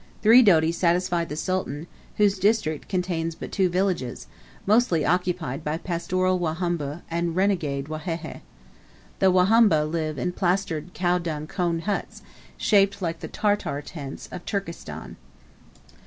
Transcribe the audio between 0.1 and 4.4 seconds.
Three doti satisfied the Sultan, whose district contains but two villages,